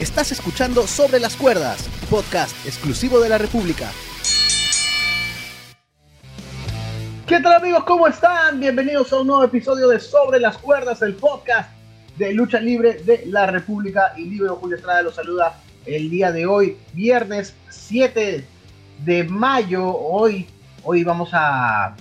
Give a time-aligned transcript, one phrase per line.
[0.00, 3.90] Estás escuchando Sobre las Cuerdas, podcast exclusivo de la República.
[7.26, 7.82] ¿Qué tal amigos?
[7.82, 8.60] ¿Cómo están?
[8.60, 11.72] Bienvenidos a un nuevo episodio de Sobre las Cuerdas, el podcast
[12.16, 14.12] de lucha libre de la República.
[14.16, 18.46] Y Libre Julio Estrada los saluda el día de hoy, viernes 7
[19.00, 19.84] de mayo.
[19.84, 20.46] Hoy,
[20.84, 21.96] hoy vamos a,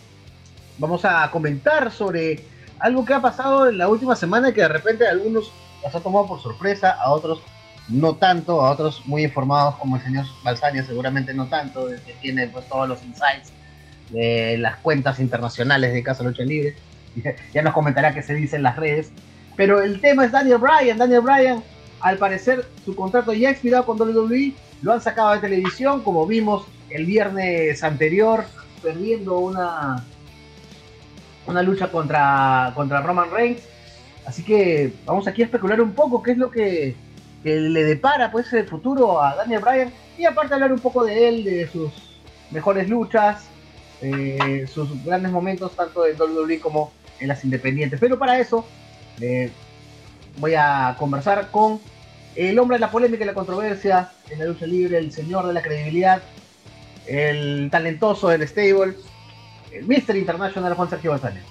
[0.77, 2.45] vamos a comentar sobre
[2.77, 5.51] algo que ha pasado en la última semana y que de repente a algunos
[5.83, 7.41] los ha tomado por sorpresa, a otros
[7.89, 12.47] no tanto, a otros muy informados como el señor Balsania seguramente no tanto, que tiene
[12.47, 13.51] pues todos los insights
[14.09, 16.75] de las cuentas internacionales de Casa Lucha Libre.
[17.53, 19.11] Ya nos comentará qué se dice en las redes.
[19.55, 20.97] Pero el tema es Daniel Bryan.
[20.97, 21.63] Daniel Bryan,
[21.99, 24.53] al parecer, su contrato ya expirado con WWE.
[24.83, 28.45] Lo han sacado de televisión, como vimos el viernes anterior,
[28.83, 30.05] perdiendo una,
[31.47, 33.61] una lucha contra, contra Roman Reigns.
[34.27, 36.95] Así que vamos aquí a especular un poco qué es lo que
[37.47, 41.29] que le depara pues el futuro a Daniel Bryan y aparte hablar un poco de
[41.29, 41.89] él, de sus
[42.51, 43.45] mejores luchas,
[44.01, 48.01] eh, sus grandes momentos tanto en WWE como en las independientes.
[48.01, 48.65] Pero para eso
[49.21, 49.49] eh,
[50.39, 51.79] voy a conversar con
[52.35, 55.53] el hombre de la polémica y la controversia en la lucha libre, el señor de
[55.53, 56.21] la credibilidad,
[57.05, 58.95] el talentoso del stable,
[59.71, 60.17] el Mr.
[60.17, 61.43] International Juan Sergio Balsaña.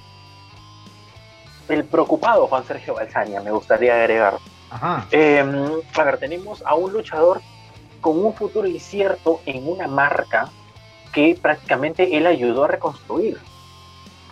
[1.70, 4.35] El preocupado Juan Sergio Balsaña, me gustaría agregar.
[5.11, 7.41] Em, a ver, tenemos a un luchador
[8.00, 10.50] con un futuro incierto en una marca
[11.12, 13.39] que prácticamente él ayudó a reconstruir.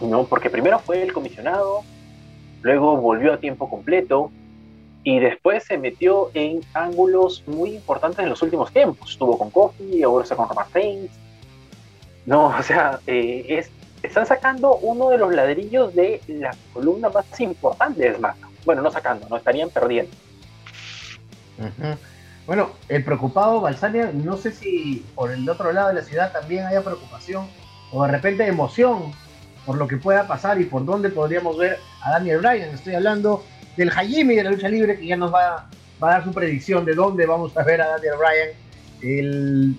[0.01, 0.25] ¿no?
[0.25, 1.83] Porque primero fue el comisionado,
[2.63, 4.31] luego volvió a tiempo completo
[5.03, 9.11] y después se metió en ángulos muy importantes en los últimos tiempos.
[9.11, 11.11] Estuvo con Kofi, ahora está con Roman Reigns.
[12.27, 13.71] No, o sea, eh, es,
[14.03, 18.53] están sacando uno de los ladrillos de la columna más importante de SmackDown.
[18.65, 20.11] Bueno, no sacando, no estarían perdiendo.
[22.47, 26.67] Bueno, el preocupado Balsania, no sé si por el otro lado de la ciudad también
[26.67, 27.47] haya preocupación
[27.91, 29.13] o de repente emoción
[29.65, 32.75] por lo que pueda pasar y por dónde podríamos ver a Daniel Bryan.
[32.75, 33.45] Estoy hablando
[33.77, 35.69] del Jaime de la lucha libre que ya nos va,
[36.01, 38.49] a dar su predicción de dónde vamos a ver a Daniel Bryan,
[39.01, 39.77] el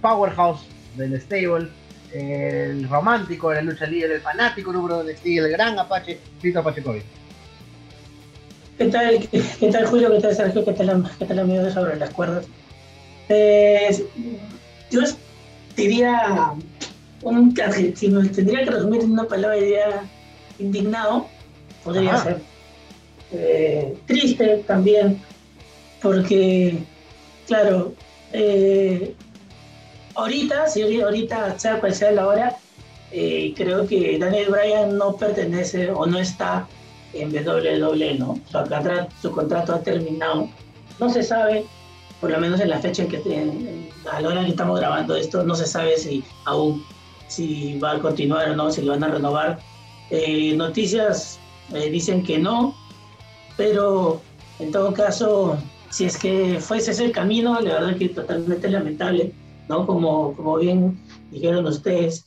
[0.00, 1.68] powerhouse del stable,
[2.12, 6.58] el romántico de la lucha libre, el fanático número de NXT, el gran Apache, Vito
[6.58, 7.02] Apache COVID.
[8.78, 10.10] ¿Qué tal, qué, tal Julio?
[10.12, 10.64] ¿Qué tal Sergio?
[10.64, 12.46] ¿Qué tal, qué tal amigo de sobre las cuerdas?
[13.28, 14.04] Eh,
[14.90, 15.00] yo
[15.76, 16.52] diría
[17.22, 17.54] un
[17.94, 20.02] si me tendría que resumir en una palabra diría
[20.58, 21.26] indignado,
[21.84, 22.40] podría ser.
[23.32, 25.22] Eh, triste también,
[26.02, 26.78] porque,
[27.46, 27.94] claro,
[28.32, 29.14] eh,
[30.14, 32.56] ahorita, si ahorita sea cual sea la hora,
[33.10, 36.66] eh, creo que Daniel Bryan no pertenece o no está
[37.14, 38.38] en WWE, ¿no?
[39.20, 40.48] Su, contrato ha terminado.
[40.98, 41.64] No se sabe,
[42.20, 45.42] por lo menos en la fecha en que a la hora que estamos grabando esto,
[45.42, 46.84] no se sabe si aún
[47.28, 49.58] si va a continuar o no, si lo van a renovar.
[50.10, 51.40] Eh, noticias
[51.72, 52.74] eh, dicen que no,
[53.56, 54.20] pero
[54.58, 55.58] en todo caso,
[55.90, 59.32] si es que fuese ese el camino, la verdad que totalmente lamentable,
[59.68, 59.86] ¿no?
[59.86, 61.00] Como, como bien
[61.30, 62.26] dijeron ustedes,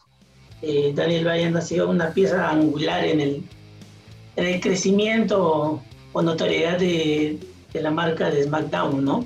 [0.61, 3.43] eh, Daniel Bryan ha sido una pieza angular en el,
[4.35, 5.81] el crecimiento
[6.13, 7.39] o notoriedad de,
[7.73, 9.25] la marca de SmackDown, ¿no?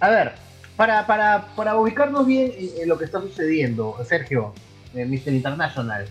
[0.00, 0.32] A ver,
[0.76, 4.54] para, para, para, ubicarnos bien en, lo que está sucediendo, Sergio,
[4.94, 5.28] en Mr.
[5.28, 6.06] International,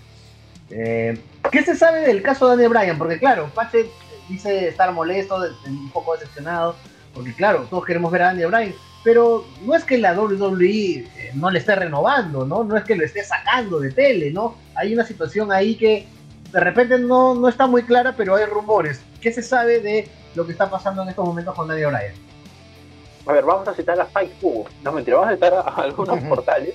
[0.69, 1.19] eh,
[1.51, 2.97] ¿qué se sabe del caso de Daniel Bryan?
[2.97, 3.87] Porque claro, Pache
[4.29, 6.75] dice estar molesto, un poco decepcionado,
[7.13, 8.73] porque claro, todos queremos ver a Daniel Bryan,
[9.03, 12.63] pero no es que la WWE eh, no le esté renovando, ¿no?
[12.63, 14.55] No es que lo esté sacando de tele, ¿no?
[14.75, 16.05] Hay una situación ahí que
[16.51, 19.01] de repente no, no está muy clara, pero hay rumores.
[19.21, 22.13] ¿Qué se sabe de lo que está pasando en estos momentos con Daniel Bryan?
[23.25, 24.31] A ver, vamos a citar a Fight
[24.83, 26.73] No, mentira, vamos a citar a, algunos portales,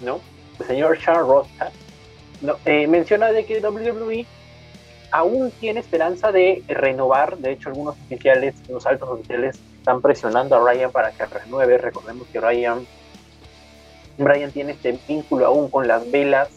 [0.00, 0.20] ¿no?
[0.60, 1.72] El señor Sean Rothschild
[2.40, 4.26] no, eh, menciona de que WWE
[5.10, 7.38] aún tiene esperanza de renovar.
[7.38, 11.78] De hecho, algunos oficiales, los altos oficiales, están presionando a Ryan para que renueve.
[11.78, 12.86] Recordemos que Ryan,
[14.18, 16.50] Ryan tiene este vínculo aún con las velas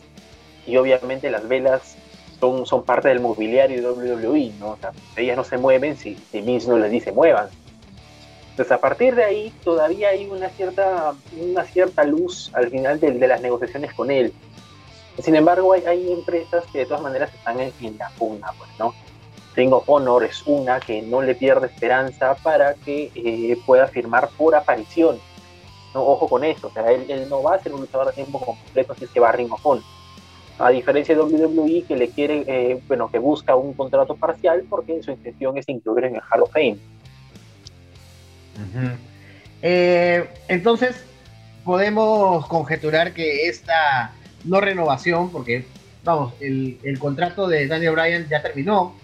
[0.68, 1.98] y obviamente las velas
[2.66, 4.72] son, parte del mobiliario de WWE, ¿no?
[4.72, 7.50] O sea, ellas no se mueven si, si Vince no les dice muevan.
[8.52, 13.12] Entonces, a partir de ahí, todavía hay una cierta, una cierta luz al final de,
[13.12, 14.34] de las negociaciones con él.
[15.22, 18.94] Sin embargo, hay, hay, empresas que de todas maneras están en, la pugna, pues, ¿no?
[19.56, 24.56] Tengo Honor es una que no le pierde esperanza para que eh, pueda firmar por
[24.56, 25.20] aparición.
[25.94, 26.04] ¿no?
[26.04, 28.40] Ojo con eso, o sea, él, él, no va a ser un luchador a tiempo
[28.40, 29.84] completo si es que va a Ring of Honor
[30.60, 35.02] a diferencia de WWE que le quiere, eh, bueno, que busca un contrato parcial porque
[35.04, 36.78] su intención es incluir en el Hall of Fame.
[39.62, 41.04] Eh, entonces,
[41.64, 44.14] podemos conjeturar que esta
[44.44, 45.66] no renovación, porque,
[46.04, 48.96] vamos, el, contrato de Daniel Bryan ya terminó,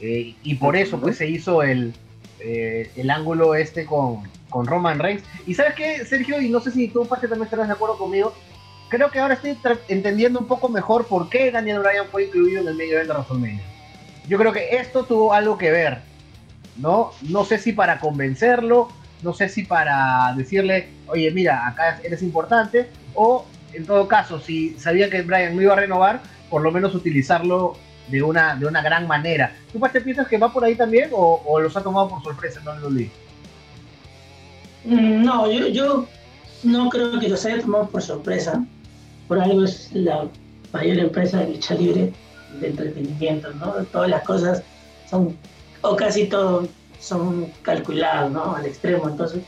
[0.00, 1.92] eh, y por eso pues se hizo el,
[2.40, 5.22] eh, el ángulo este con, con Roman Reigns.
[5.46, 8.34] Y sabes qué, Sergio, y no sé si tú, Pache, también estarás de acuerdo conmigo,
[8.90, 9.56] creo que ahora estoy
[9.88, 13.62] entendiendo un poco mejor por qué Daniel Bryan fue incluido en el medio de WrestleMania.
[14.28, 16.02] Yo creo que esto tuvo algo que ver,
[16.76, 17.12] ¿no?
[17.22, 18.88] No sé si para convencerlo,
[19.22, 24.78] no sé si para decirle, oye, mira, acá eres importante, o en todo caso, si
[24.78, 26.20] sabía que Brian no iba a renovar,
[26.50, 27.76] por lo menos utilizarlo
[28.08, 29.54] de una, de una gran manera.
[29.72, 32.74] ¿Tú te piensas que va por ahí también o, los ha tomado por sorpresa no
[32.74, 33.08] lo mm,
[34.84, 36.08] No, yo, yo
[36.64, 38.64] no creo que los haya tomado por sorpresa.
[39.30, 40.26] Por algo es la
[40.72, 42.12] mayor empresa de lucha libre
[42.58, 43.74] de entretenimiento, ¿no?
[43.92, 44.64] Todas las cosas
[45.08, 45.36] son,
[45.82, 46.66] o casi todo,
[46.98, 48.56] son calculados, ¿no?
[48.56, 49.08] Al extremo.
[49.08, 49.42] Entonces,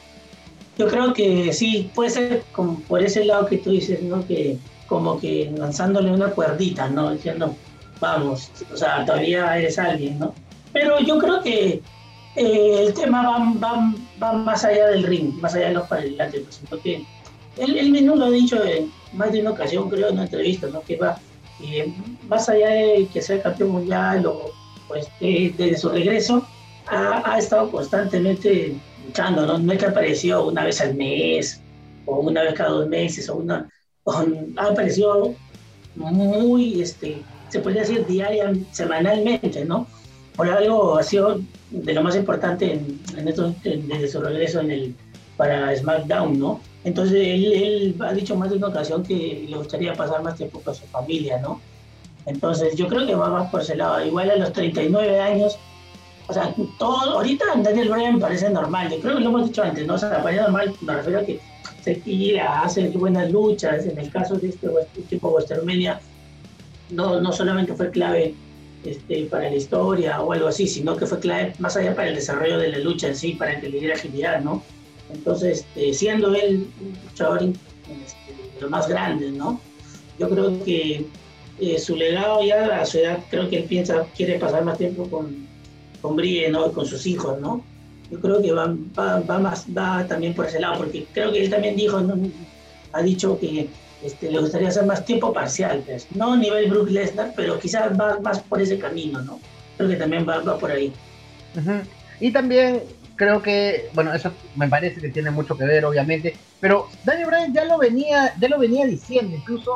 [0.78, 4.24] yo creo que sí, puede ser como por ese lado que tú dices, ¿no?
[4.24, 4.56] Que
[4.86, 7.10] como que lanzándole una cuerdita, ¿no?
[7.10, 7.52] Diciendo,
[7.98, 10.32] vamos, o sea, todavía eres alguien, ¿no?
[10.72, 11.82] Pero yo creo que
[12.36, 13.92] eh, el tema va,
[14.22, 17.04] va, más allá del ring, más allá de los paralelos, porque
[17.56, 20.68] él, él mismo lo ha dicho en más de una ocasión, creo, en una entrevista,
[20.68, 20.80] ¿no?
[20.82, 21.18] Que va,
[21.62, 21.92] eh,
[22.28, 24.50] más allá de que sea campeón mundial o
[24.88, 26.46] pues desde su regreso,
[26.86, 28.74] ha, estado constantemente
[29.06, 29.58] luchando, ¿no?
[29.58, 31.60] No es que apareció una vez al mes
[32.04, 33.68] o una vez cada dos meses o una...
[34.56, 35.34] ha aparecido
[35.94, 39.86] muy, este, se podría decir diaria, semanalmente, ¿no?
[40.36, 41.40] Por algo ha sido
[41.70, 44.94] de lo más importante en, esto, desde su regreso en el,
[45.36, 46.60] para SmackDown, ¿no?
[46.84, 50.74] Entonces él, ha dicho más de una ocasión que le gustaría pasar más tiempo con
[50.74, 51.60] su familia, ¿no?
[52.26, 54.04] Entonces yo creo que va más por ese lado.
[54.04, 55.58] Igual a los 39 años
[56.28, 59.86] o sea, todo, ahorita Daniel Bryan parece normal, yo creo que lo hemos dicho antes,
[59.86, 59.94] ¿no?
[59.94, 61.40] O sea, me parece normal, me refiero a que
[61.82, 64.68] se tira, hace buenas luchas, en el caso de este,
[65.08, 66.00] tipo WrestleMania,
[66.90, 68.34] no, no solamente fue clave
[68.84, 72.14] este, para la historia o algo así, sino que fue clave más allá para el
[72.14, 74.62] desarrollo de la lucha en sí, para que le diera agilidad, ¿no?
[75.12, 79.60] Entonces, este, siendo él un luchador este, de los más grandes, ¿no?
[80.18, 81.06] Yo creo que
[81.60, 85.08] eh, su legado ya a su edad, creo que él piensa, quiere pasar más tiempo
[85.08, 85.46] con,
[86.00, 86.72] con Brie, ¿no?
[86.72, 87.62] con sus hijos, ¿no?
[88.10, 91.50] Yo creo que va, va, más, va también por ese lado, porque creo que él
[91.50, 92.02] también dijo,
[92.92, 93.68] ha dicho que
[94.02, 98.20] este, le gustaría hacer más tiempo parcial, pues, no nivel Brook Lesnar, pero quizás va
[98.20, 99.40] más por ese camino, ¿no?
[99.76, 100.92] Creo que también va, va por ahí.
[102.20, 102.82] Y también
[103.22, 107.54] creo que, bueno, eso me parece que tiene mucho que ver, obviamente, pero Daniel Bryan
[107.54, 109.72] ya lo venía, ya lo venía diciendo, incluso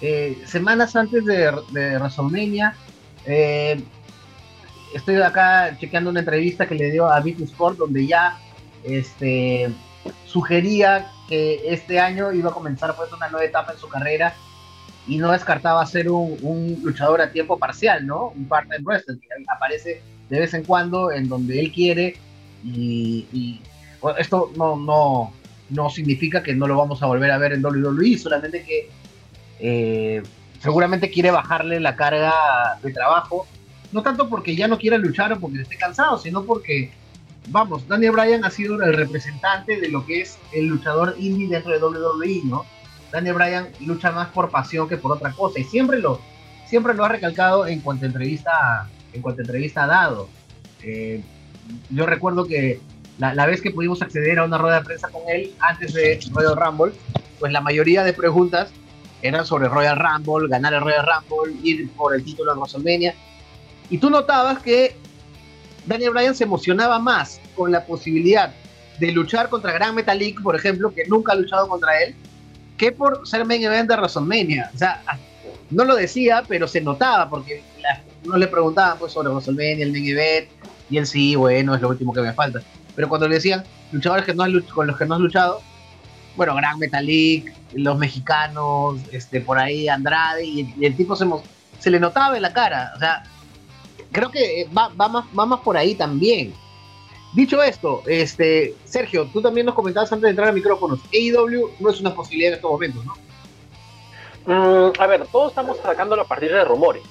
[0.00, 2.74] eh, semanas antes de, de WrestleMania,
[3.26, 3.78] eh,
[4.94, 8.38] estoy acá chequeando una entrevista que le dio a Beat Sport donde ya
[8.84, 9.70] este,
[10.24, 14.32] sugería que este año iba a comenzar pues una nueva etapa en su carrera
[15.06, 18.28] y no descartaba ser un, luchador a tiempo parcial, ¿no?
[18.28, 19.18] Un part-time wrestler
[19.54, 20.00] aparece
[20.30, 22.16] de vez en cuando en donde él quiere
[22.64, 23.60] y,
[24.18, 25.32] esto no, no,
[25.70, 28.90] no significa que no lo vamos a volver a ver en WWE, solamente que
[29.58, 30.22] eh,
[30.60, 32.32] seguramente quiere bajarle la carga
[32.82, 33.46] de trabajo
[33.92, 36.90] no tanto porque ya no quiera luchar o porque esté cansado, sino porque,
[37.48, 41.72] vamos, Daniel Bryan ha sido el representante de lo que es el luchador indie dentro
[41.72, 42.64] de WWE, ¿no?
[43.12, 46.20] Daniel Bryan lucha más por pasión que por otra cosa y siempre lo,
[46.66, 50.28] siempre lo ha recalcado en cuanto a entrevista, en cuanto entrevista ha dado.
[50.82, 51.22] Eh,
[51.90, 52.80] yo recuerdo que
[53.18, 56.56] la, vez que pudimos acceder a una rueda de prensa con él antes de Royal
[56.56, 56.92] Rumble,
[57.38, 58.70] pues la mayoría de preguntas
[59.22, 63.14] eran sobre Royal Rumble, ganar el Royal Rumble, ir por el título de WrestleMania.
[63.88, 64.96] Y tú notabas que
[65.86, 68.52] Daniel Bryan se emocionaba más con la posibilidad
[68.98, 72.14] de luchar contra Gran Metalik, por ejemplo, que nunca ha luchado contra él,
[72.76, 74.70] que por ser main event de WrestleMania.
[74.74, 75.02] O sea,
[75.70, 77.62] no lo decía, pero se notaba, porque
[78.24, 80.48] no le preguntaban pues, sobre WrestleMania, el main event,
[80.90, 82.60] y él sí, bueno, es lo último que me falta.
[82.94, 85.60] Pero cuando le decían luchadores que no con los que no has luchado,
[86.36, 91.26] bueno, Gran Metalik, los mexicanos, este, por ahí Andrade, y el, tipo se,
[91.78, 92.92] se le notaba en la cara.
[92.94, 93.22] O sea,
[94.12, 96.54] creo que eh, va, va, más, va más por ahí también.
[97.34, 101.90] Dicho esto, este, Sergio, tú también nos comentabas antes de entrar a micrófonos, AEW no
[101.90, 103.14] es una posibilidad en estos momentos, ¿no?
[104.46, 107.02] Mm, a ver, todos estamos sacándolo a partir de rumores.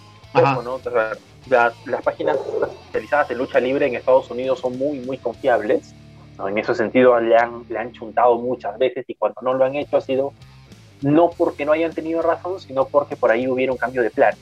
[1.48, 1.74] Las
[2.04, 5.94] páginas especializadas en lucha libre en Estados Unidos son muy, muy confiables.
[6.46, 9.76] En ese sentido, le han, le han chuntado muchas veces y cuando no lo han
[9.76, 10.34] hecho ha sido
[11.02, 14.34] no porque no hayan tenido razón, sino porque por ahí hubiera un cambio de plan.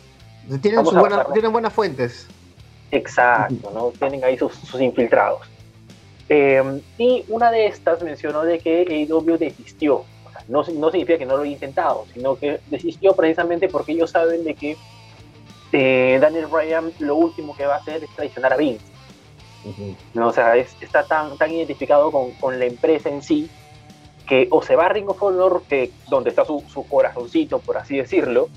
[0.61, 0.83] Tienen,
[1.33, 2.27] tienen buenas fuentes.
[2.91, 3.91] Exacto, ¿no?
[3.91, 5.41] Tienen ahí sus, infiltrados.
[6.29, 10.03] Em, y una de estas mencionó de que AEW desistió.
[10.47, 14.43] no, no significa que no lo haya intentado, sino que desistió precisamente porque ellos saben
[14.43, 14.77] de que
[15.73, 18.85] eh, Daniel Bryan lo último que va a hacer es traicionar a Vince.
[20.13, 20.27] ¿no?
[20.27, 23.49] O sea, está tan, tan identificado con, con, la empresa en sí
[24.27, 27.77] que o se va a Ring of Honor, que, donde está su, su corazoncito, por
[27.77, 28.49] así decirlo,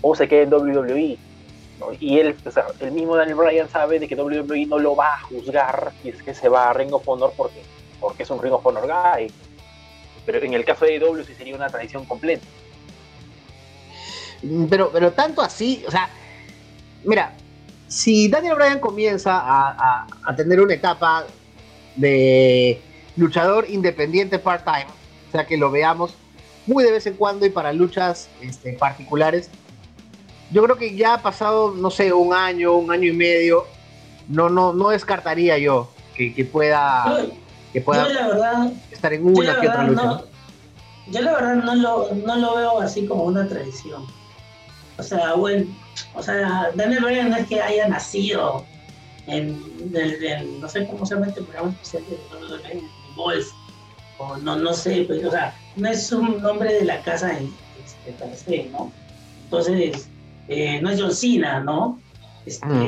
[0.00, 1.18] o se queda en WWE.
[2.00, 5.14] Y él, o sea, el mismo Daniel Bryan sabe de que WWE no lo va
[5.14, 7.62] a juzgar si es que se va a Ring of Honor porque,
[8.00, 9.30] porque es un Ring of Honor guy.
[10.24, 12.46] Pero en el caso de WWE sí sería una tradición completa.
[14.70, 16.08] Pero, pero tanto así, o sea,
[17.04, 17.34] mira,
[17.88, 20.06] si Daniel Bryan comienza a,
[20.36, 21.26] tener una etapa
[21.96, 22.80] de
[23.16, 24.86] luchador independiente part-time,
[25.28, 26.14] o sea que lo veamos
[26.66, 29.50] muy de vez en cuando y para luchas este, particulares,
[30.50, 33.66] yo creo que ya ha pasado, no sé, un año, un año y medio,
[34.28, 37.26] no, no, no descartaría yo que, pueda,
[37.72, 38.06] que pueda
[38.90, 40.22] estar en una que otra lucha.
[41.08, 44.06] Yo la verdad no lo, no lo veo así como una tradición.
[44.98, 45.66] O sea, bueno,
[46.14, 48.64] o sea, Daniel Bryan no es que haya nacido
[49.26, 49.62] en,
[49.94, 53.62] el, no sé cómo se llama este programa especial de
[54.18, 57.52] o no, no sé, pues, o sea, no es un nombre de la casa en,
[58.06, 58.92] este, ¿no?
[59.44, 60.08] Entonces,
[60.48, 61.98] eh, no es John Cena, ¿no?
[62.46, 62.82] Este, mm.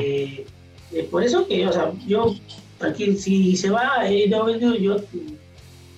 [0.93, 2.33] eh, por eso que, o sea, yo,
[2.79, 4.97] aquí, si se va, eh, yo, yo,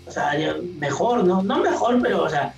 [0.05, 0.33] o sea,
[0.79, 1.43] mejor, ¿no?
[1.43, 2.53] No mejor, pero, o sea,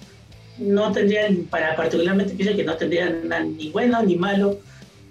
[0.58, 4.58] no tendrían, para particularmente pienso que no tendrían ni bueno ni malo,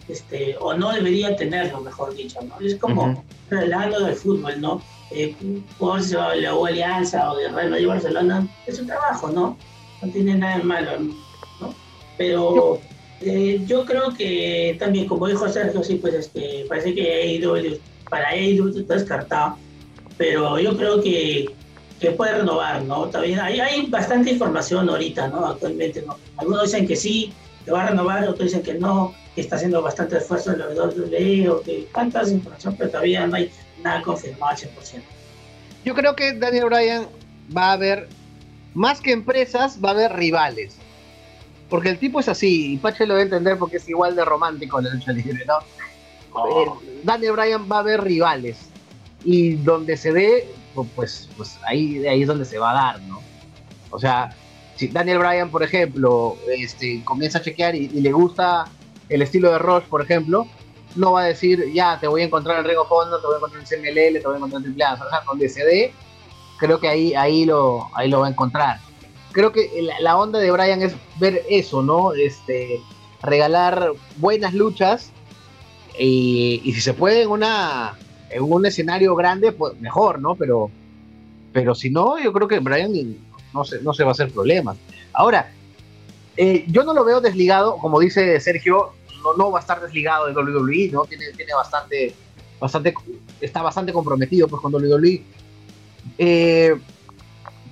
[0.08, 2.58] este, o no debería tenerlo, mejor dicho, ¿no?
[2.64, 4.82] Es como hablando del fútbol, ¿no?
[5.10, 9.28] Eh, si va de la U Alianza o de Real Madrid Barcelona, es un trabajo,
[9.30, 9.56] ¿no?
[10.02, 10.90] No tiene nada de malo,
[11.60, 11.74] ¿no?
[12.16, 12.80] Pero
[13.20, 17.40] eh, yo creo que también, como dijo Sergio, sí, pues este, parece que
[18.10, 19.56] para AEW está descartado,
[20.16, 21.50] pero yo creo que
[22.00, 23.06] que puede renovar, ¿no?
[23.08, 25.46] También hay, hay bastante información ahorita, ¿no?
[25.46, 26.16] Actualmente, ¿no?
[26.36, 27.32] Algunos dicen que sí,
[27.64, 30.66] que va a renovar, otros dicen que no, que está haciendo bastante esfuerzo en la
[30.68, 33.50] WWE, o que tantas información, pero todavía no hay
[33.82, 35.02] nada confirmado al 100%.
[35.84, 37.06] Yo creo que Daniel Bryan
[37.56, 38.08] va a haber,
[38.74, 40.76] más que empresas, va a haber rivales.
[41.68, 44.24] Porque el tipo es así, y Pache lo va a entender porque es igual de
[44.24, 45.58] romántico en la lucha libre, ¿no?
[46.32, 46.80] Oh.
[46.82, 48.56] Eh, Daniel Bryan va a haber rivales.
[49.24, 53.20] Y donde se ve pues, pues ahí, ahí es donde se va a dar, ¿no?
[53.90, 54.34] O sea,
[54.76, 58.66] si Daniel Bryan, por ejemplo, este, comienza a chequear y, le gusta
[59.08, 60.46] el estilo de Roche, por ejemplo,
[60.94, 63.36] no va a decir, ya, te voy a encontrar en Ring of te voy a
[63.38, 65.92] encontrar en CMLL, te voy a encontrar en Triple O sea, donde se
[66.58, 68.78] creo que ahí, ahí, lo, ahí lo va a encontrar.
[69.32, 69.68] Creo que
[70.00, 72.12] la, onda de Bryan es ver eso, ¿no?
[72.12, 72.80] Este,
[73.22, 75.12] regalar buenas luchas
[75.98, 77.96] y si se puede en una
[78.30, 80.34] en un escenario grande, pues mejor, ¿no?
[80.34, 80.70] Pero,
[81.52, 82.92] pero si no, yo creo que Brian
[83.52, 84.76] no se, no se va a hacer problemas.
[85.12, 85.50] Ahora,
[86.36, 88.92] eh, yo no lo veo desligado, como dice Sergio,
[89.22, 91.04] no, no va a estar desligado de WWE, ¿no?
[91.04, 92.14] Tiene, tiene bastante,
[92.60, 92.94] bastante,
[93.40, 95.22] está bastante comprometido pues, con WWE.
[96.18, 96.74] Eh,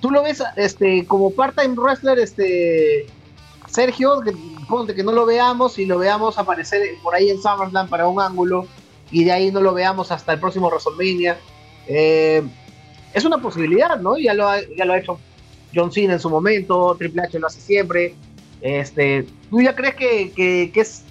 [0.01, 3.07] Tú lo ves este, como part-time wrestler, este,
[3.67, 4.33] Sergio, que,
[4.69, 8.21] ponte que no lo veamos y lo veamos aparecer por ahí en SummerSlam para un
[8.21, 8.67] ángulo
[9.11, 11.37] y de ahí no lo veamos hasta el próximo WrestleMania.
[11.87, 12.43] Eh,
[13.13, 14.17] es una posibilidad, ¿no?
[14.17, 15.19] Ya lo, ha, ya lo ha hecho
[15.73, 18.15] John Cena en su momento, Triple H lo hace siempre.
[18.61, 21.03] Este, ¿Tú ya crees que, que, es,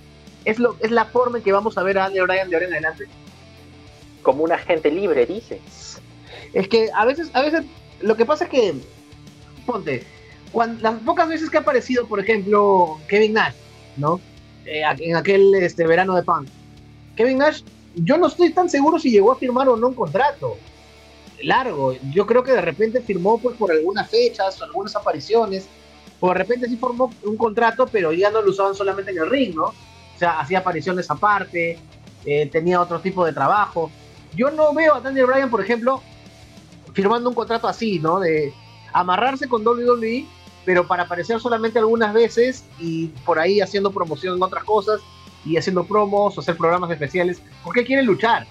[0.45, 2.67] es, lo, es la forma en que vamos a ver a Andy Bryan de ahora
[2.67, 3.05] en adelante?
[4.23, 6.01] Como un agente libre, dices.
[6.53, 7.65] Es que a veces, a veces,
[8.01, 8.75] lo que pasa es que,
[9.65, 10.05] ponte,
[10.53, 13.55] cuando, las pocas veces que ha aparecido, por ejemplo, Kevin Nash,
[13.97, 14.21] ¿no?
[14.65, 16.49] Eh, en aquel este, verano de Punk.
[17.15, 17.63] Kevin Nash
[17.97, 20.57] yo no estoy tan seguro si llegó a firmar o no un contrato
[21.43, 21.95] largo.
[22.13, 25.67] Yo creo que de repente firmó pues por algunas fechas, algunas apariciones,
[26.21, 29.31] o de repente sí formó un contrato, pero ya no lo usaban solamente en el
[29.31, 29.65] ring, ¿no?
[29.65, 31.79] O sea, hacía apariciones aparte,
[32.25, 33.91] eh, tenía otro tipo de trabajo.
[34.35, 36.03] Yo no veo a Daniel Bryan, por ejemplo,
[36.93, 38.21] firmando un contrato así, ¿no?
[38.21, 38.53] De
[38.93, 40.27] amarrarse con WWE,
[40.65, 45.01] pero para aparecer solamente algunas veces y por ahí haciendo promoción en otras cosas
[45.47, 48.47] y haciendo promos o hacer programas especiales, porque quiere luchar.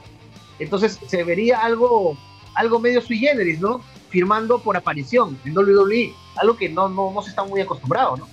[0.60, 2.18] Entonces se vería algo,
[2.56, 3.82] algo medio sui generis, ¿no?
[4.10, 8.28] Firmando por aparición en WWE, algo que no, no, no se está muy acostumbrado, ¿no?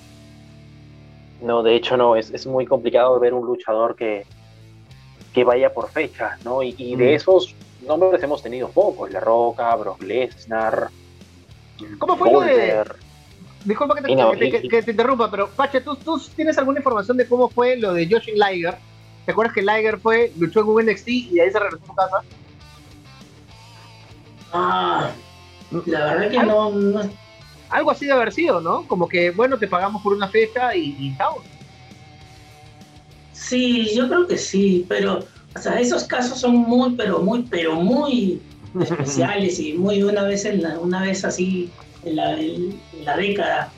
[1.42, 4.25] No, de hecho no, es, es muy complicado ver un luchador que,
[5.35, 6.62] que vaya por fecha, ¿no?
[6.62, 7.16] Y, y de mm.
[7.16, 7.54] esos
[7.85, 10.88] nombres hemos tenido pocos, La Roca, Brock Lesnar.
[11.99, 12.85] ¿Cómo fue lo de,
[13.64, 14.02] Disculpa que
[14.83, 18.28] te, interrumpa, pero Pache, ¿tú, ¿tú, tienes alguna información de cómo fue lo de Josh
[18.35, 18.76] Liger?
[19.25, 21.95] ¿Te acuerdas que Liger fue, luchó en un NXT y ahí se regresó a su
[21.95, 22.16] casa?
[24.52, 25.11] Ah,
[25.87, 27.00] la verdad que no, no,
[27.71, 28.87] Algo así de haber sido, ¿no?
[28.88, 31.40] Como que, bueno, te pagamos por una fecha y, y chao.
[33.33, 35.21] Sí, yo creo que sí, pero,
[35.54, 38.42] o sea, esos casos son muy, pero muy, pero muy
[38.81, 41.71] especiales y muy una vez en la, una vez así
[42.04, 43.73] en la, en la década,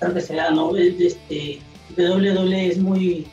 [0.00, 0.74] creo que se da, ¿no?
[0.76, 1.60] Este,
[1.96, 3.26] WWE es muy,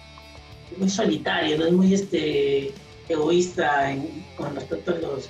[0.77, 1.65] muy solitario, ¿no?
[1.65, 2.71] Es muy este
[3.09, 5.29] egoísta en- con respecto a los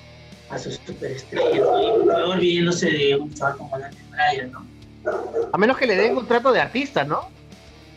[0.50, 1.82] a sus superestrellas, ¿no?
[1.82, 4.66] Y por favor, de un chaval como Daniel Bryan, ¿no?
[5.52, 7.30] A menos que le den contrato de artista, ¿no?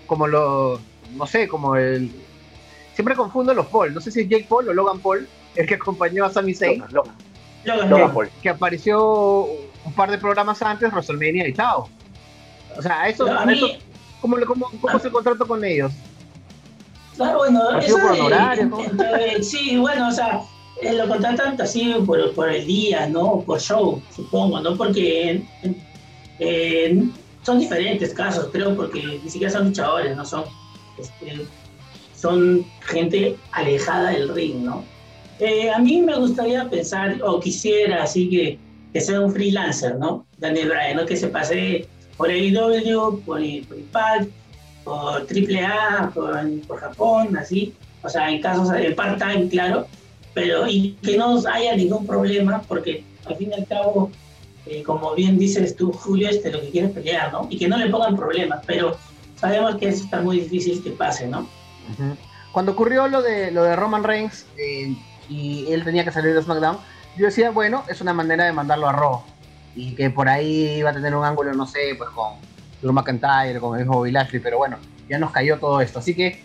[0.07, 0.81] Como lo,
[1.15, 2.11] no sé, como el...
[2.95, 5.75] Siempre confundo los Paul, no sé si es Jake Paul o Logan Paul, el que
[5.75, 7.15] acompañó a Sami Zayn, Logan, Logan,
[7.65, 8.27] Logan Logan Paul.
[8.29, 8.41] Paul.
[8.43, 9.47] que apareció
[9.87, 11.89] un par de programas antes, WrestleMania y chao.
[12.77, 13.69] O sea, eso, mí- eso-
[14.21, 15.93] ¿cómo, el contrato con ellos?
[17.17, 18.17] Claro, bueno, ¿Ha eso por
[18.67, 18.79] no?
[19.43, 20.43] sí, bueno, o sea,
[20.83, 23.43] eh, lo contratan así por, por el día, ¿no?
[23.47, 24.77] Por show, supongo, ¿no?
[24.77, 25.43] Porque
[26.41, 27.03] eh,
[27.43, 30.25] son diferentes casos, creo, porque ni siquiera son luchadores, ¿no?
[30.27, 30.45] Son,
[30.99, 31.47] este,
[32.15, 34.85] son gente alejada del ring, ¿no?
[35.39, 38.59] Eh, a mí me gustaría pensar, o quisiera, así que,
[38.93, 40.27] que sea un freelancer, ¿no?
[40.39, 41.07] Daniel Bryan, ¿no?
[41.07, 44.31] Que se pase por AEW, por, por Impact,
[44.85, 49.87] por AAA, por, por Japón, así, o sea, en casos de part-time, claro,
[50.33, 54.11] pero y que no haya ningún problema, porque al fin y al cabo,
[54.67, 57.49] eh, como bien dices tú, Julio, este, lo que quiere es pelear, ¿no?
[57.51, 58.97] Y que no le pongan problemas, pero
[59.35, 61.49] sabemos que eso está muy difícil que pase, ¿no?
[62.53, 64.97] Cuando ocurrió lo de, lo de Roman Reigns eh,
[65.29, 66.79] y él tenía que salir de SmackDown,
[67.17, 69.23] yo decía, bueno, es una manera de mandarlo a Raw.
[69.75, 72.35] Y que por ahí iba a tener un ángulo, no sé, pues con
[72.81, 75.99] Drew McIntyre, con el mismo Bobby Lashley, pero bueno, ya nos cayó todo esto.
[75.99, 76.41] Así que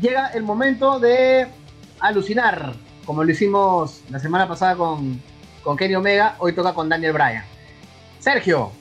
[0.00, 1.46] llega el momento de
[2.00, 5.20] alucinar, como lo hicimos la semana pasada con,
[5.62, 7.44] con Kenny Omega, hoy toca con Daniel Bryan.
[8.18, 8.72] Sergio,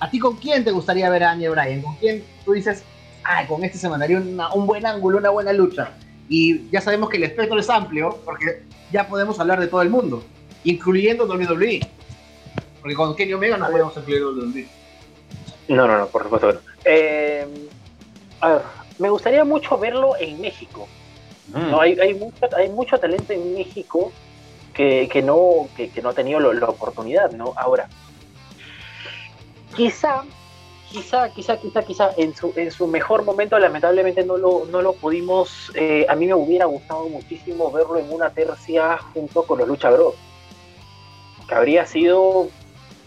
[0.00, 1.82] ¿a ti con quién te gustaría ver a Daniel Bryan?
[1.82, 2.82] ¿Con quién tú dices,
[3.24, 5.90] ay, con este se mandaría un buen ángulo, una buena lucha?
[6.28, 9.90] Y ya sabemos que el espectro es amplio, porque ya podemos hablar de todo el
[9.90, 10.24] mundo,
[10.64, 11.80] incluyendo WWE.
[12.80, 14.66] Porque con Kenny Omega no podemos incluir WWE.
[15.68, 16.60] No, no, no, por supuesto que no.
[16.84, 17.46] Eh,
[18.40, 18.62] a ver,
[18.98, 20.86] me gustaría mucho verlo en México.
[21.52, 24.10] No, hay, hay, mucho, hay mucho talento en México
[24.72, 27.52] que, que no, que, que no ha tenido lo- la oportunidad, ¿no?
[27.56, 27.88] Ahora,
[29.76, 30.24] quizá,
[30.90, 34.92] quizá, quizá, quizá, quizá en su, en su mejor momento, lamentablemente no lo, no lo
[34.94, 35.70] pudimos.
[35.74, 39.90] eh, a mí me hubiera gustado muchísimo verlo en una tercia junto con los Lucha
[39.90, 40.14] Bros.
[41.48, 42.48] Que habría sido,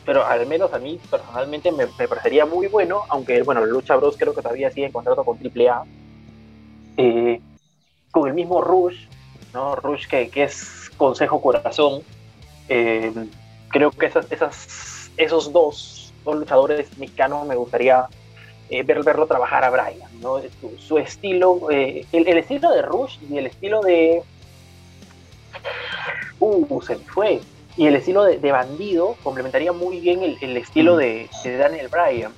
[0.06, 4.34] pero al menos a mí personalmente me, parecería muy bueno, aunque, bueno, Lucha Bros creo
[4.34, 5.84] que todavía sigue en contrato con AAA.
[6.98, 7.42] Eh,
[8.12, 9.06] con el mismo Rush,
[9.54, 9.76] ¿no?
[9.76, 12.02] Rush que, que es Consejo Corazón.
[12.70, 13.14] Eh,
[13.70, 18.08] creo que esas, esas, esos dos, dos luchadores mexicanos me gustaría
[18.70, 20.42] eh, ver, verlo trabajar a Brian, ¿no?
[20.78, 24.24] Su, estilo, eh, el estilo de Rush y el estilo de...
[26.40, 27.42] Uh, se me fue.
[27.78, 31.90] Y el estilo de, de Bandido complementaría muy bien el, el estilo de, de Daniel
[31.90, 32.34] Bryan.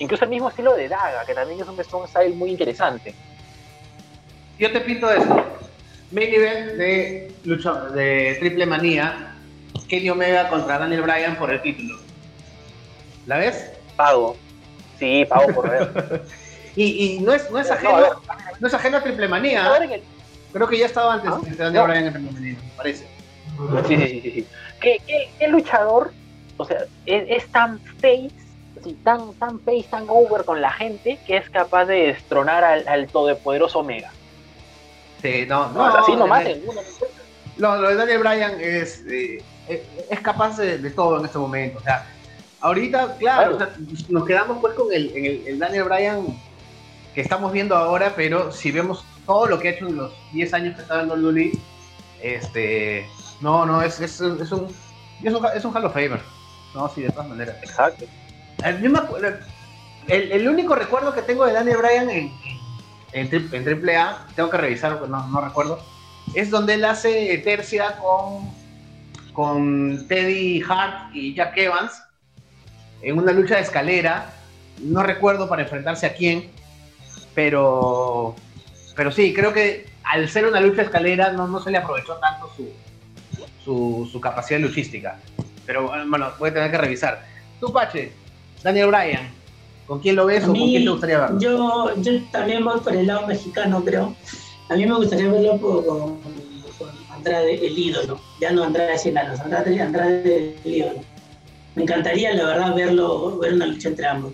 [0.00, 3.14] Incluso el mismo estilo de Daga, que también es un, un style muy interesante.
[4.58, 5.44] Yo te pinto eso.
[6.10, 9.36] Main event de, lucha, de Triple Manía,
[9.88, 11.98] Kenny Omega contra Daniel Bryan por el título.
[13.26, 13.70] ¿La ves?
[13.96, 14.36] Pago.
[14.98, 16.22] Sí, pago por ver.
[16.76, 18.22] Y, y no, es, no, es No, ajeno,
[18.58, 19.78] no es ajeno a Triple Manía.
[20.52, 21.40] Creo que ya estaba antes ¿Ah?
[21.44, 21.84] de Daniel No.
[21.84, 23.06] Bryan en Triple Manía, me parece.
[23.86, 24.46] Sí, sí, sí, sí.
[24.84, 26.12] ¿Qué, qué, qué luchador,
[26.58, 28.30] o sea, es, es tan face,
[28.80, 32.86] así, tan, tan face, tan over con la gente, que es capaz de destronar al,
[32.86, 34.12] al todopoderoso Omega?
[35.22, 36.80] Sí, no, No, no, así nomás, eh, ninguno.
[37.56, 41.38] Lo, lo de Daniel Bryan es, eh, es, es capaz de, de todo en este
[41.38, 41.78] momento.
[41.78, 42.06] O sea,
[42.60, 43.56] ahorita, claro, Claro.
[43.56, 43.70] o sea,
[44.10, 46.26] nos quedamos pues con el, el, el Daniel Bryan
[47.14, 50.52] que estamos viendo ahora, pero si vemos todo lo que ha hecho en los 10
[50.52, 51.52] años que está en WWE,
[52.20, 53.06] este,
[53.40, 54.68] no, no, es, es, es un,
[55.22, 56.20] es un, es un Hall of Famer.
[56.74, 57.56] No, sí, de todas maneras.
[57.62, 58.04] Exacto.
[58.82, 59.36] Yo me acuerdo-
[60.08, 62.32] el, el único recuerdo que tengo de Daniel Bryan en,
[63.12, 65.78] en, tri- en AAA, tengo que revisar, porque no, no recuerdo,
[66.34, 68.50] es donde él hace tercia con,
[69.32, 71.92] con Teddy Hart y Jack Evans
[73.02, 74.30] en una lucha de escalera.
[74.80, 76.50] No recuerdo para enfrentarse a quién,
[77.34, 78.34] pero,
[78.96, 82.14] pero sí, creo que al ser una lucha de escalera no, no se le aprovechó
[82.16, 82.68] tanto su,
[83.64, 85.18] su, su capacidad luchística.
[85.66, 87.24] Pero bueno, voy a tener que revisar.
[87.60, 88.12] Tú, Pache,
[88.62, 89.32] Daniel Bryan,
[89.86, 91.40] ¿con quién lo ves A o con quién te gustaría verlo?
[91.40, 94.14] Yo, yo también voy por el lado mexicano, creo.
[94.68, 96.18] A mí me gustaría verlo por- con,
[97.10, 98.20] Andrade, el ídolo.
[98.40, 101.00] Ya no Andrade Cienalos, Andrade, Andrade el ídolo.
[101.74, 104.32] me encantaría, la verdad, verlo, ver una lucha entre ambos.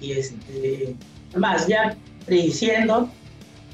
[0.00, 0.94] Y este,
[1.32, 1.96] además, ya
[2.26, 3.08] prediciendo,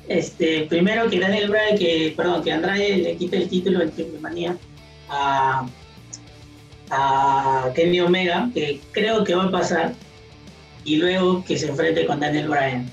[0.09, 4.57] este, primero que Daniel Bryan, que, perdón, que Andrade le quite el título en Manía
[5.09, 5.67] a,
[6.91, 9.95] a Kenny Omega, que creo que va a pasar,
[10.85, 12.91] y luego que se enfrente con Daniel Bryan.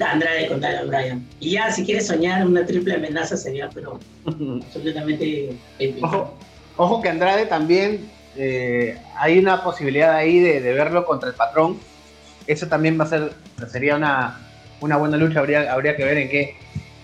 [0.00, 1.26] Andrade con Daniel Bryan.
[1.40, 3.98] Y ya, si quieres soñar, una triple amenaza sería, pero
[4.64, 5.56] absolutamente
[6.02, 6.34] Ojo,
[6.76, 11.78] ojo que Andrade también eh, hay una posibilidad ahí de, verlo contra el patrón.
[12.46, 13.32] Eso también va a ser,
[13.70, 14.47] sería una,
[14.80, 16.56] una buena lucha, habría, habría que ver en qué,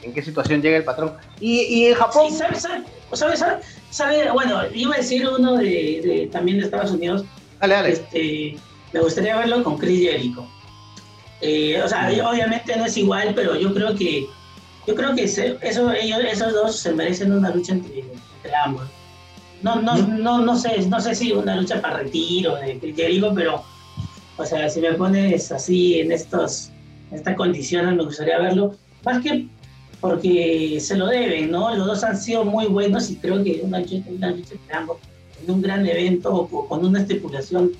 [0.03, 1.13] en qué situación llega el patrón.
[1.41, 2.33] Y, en Japón...
[2.33, 3.45] ¿sabes,
[3.91, 7.25] sabe, Bueno, iba a decir uno de, también de Estados Unidos.
[7.61, 7.93] Dale, dale.
[7.93, 8.57] Este,
[8.93, 10.47] me gustaría verlo con Chris Jericho.
[11.41, 14.27] Eh, o sea, obviamente no es igual, pero yo creo que
[14.87, 18.85] yo creo que eso, ellos, esos dos se merecen una lucha entre, entre ambos.
[19.63, 23.65] No, no, no, no sé, no sé si una lucha para retiro de Jericho, pero,
[24.37, 26.71] o sea, si me pones así en estos,
[27.15, 28.77] estas condiciones, me gustaría verlo.
[29.05, 29.47] Más que
[30.01, 31.75] porque se lo deben, ¿no?
[31.75, 34.35] Los dos han sido muy buenos y creo que una lucha, una
[34.73, 34.99] ambos
[35.43, 37.73] en un gran evento con una estipulación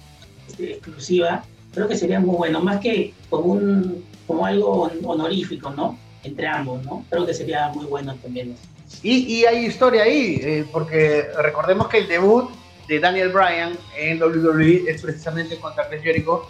[0.49, 1.45] este, exclusiva,
[1.75, 5.99] creo que sería muy bueno, más que como, un, como algo honorífico, ¿no?
[6.23, 7.05] Entre ambos, ¿no?
[7.11, 8.57] Creo que sería muy bueno también.
[9.03, 12.49] Y, hay historia ahí, eh, porque recordemos que el debut
[12.89, 16.47] de Daniel Bryan en WWE es precisamente contra Chris Jericho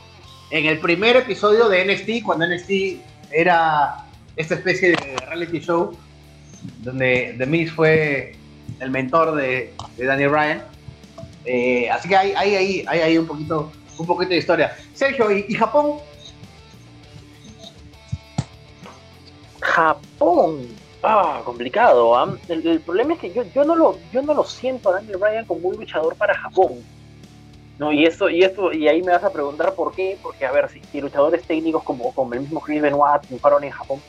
[0.54, 2.70] en el primer episodio de NXT, cuando NXT
[3.32, 5.98] era esta especie de reality show,
[6.84, 8.36] donde The Miz fue
[8.78, 10.62] el mentor de, Daniel Bryan.
[11.44, 14.76] Eh, así que hay, hay, un, poquito, un poquito de historia.
[14.94, 15.98] Sergio, ¿y, Japón?
[19.58, 20.68] Japón.
[21.02, 22.16] Ah, complicado.
[22.16, 22.32] ¿ah?
[22.48, 25.46] El, problema es que yo, yo, no lo, yo no lo siento a Daniel Bryan
[25.46, 26.93] como un luchador para Japón.
[27.78, 30.52] No, y esto, y esto, y ahí me vas a preguntar por qué, porque a
[30.52, 34.00] ver, si, luchadores técnicos como, como el mismo Chris Benoit triunfaron en Japón,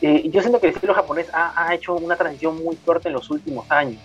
[0.00, 3.30] eh, yo siento que el estilo japonés ha, hecho una transición muy fuerte en los
[3.30, 4.00] últimos años.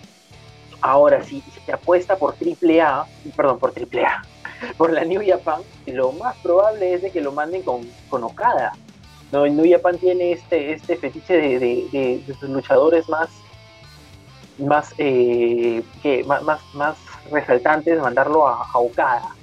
[0.80, 4.22] Ahora, si, se apuesta por triple A, perdón, por triple A,
[4.76, 8.72] por la New Japan, lo más probable es de que lo manden con, con Okada.
[9.32, 13.28] No, New Japan tiene este, este fetiche de, de, sus luchadores más,
[14.58, 16.96] más, eh, que, más, más, más
[17.30, 19.34] resaltantes, mandarlo a, Okada.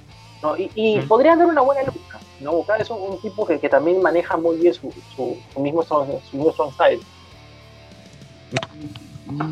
[0.42, 0.56] ¿no?
[0.56, 2.20] Y, y podrían dar una buena lucha.
[2.40, 2.52] ¿no?
[2.52, 6.36] Okada es un, tipo que, que, también maneja muy bien su, su, mismo, strong, su
[6.36, 7.00] mismo strong style.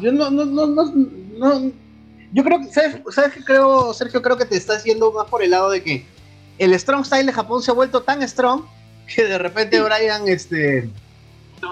[0.00, 1.72] Yo no, no, no, no,
[2.32, 4.22] yo creo que, ¿sabes, ¿sabes qué creo, Sergio?
[4.22, 6.06] Creo que te estás yendo más por el lado de que
[6.58, 8.64] el strong style de Japón se ha vuelto tan strong
[9.12, 10.88] que de repente Brian, este...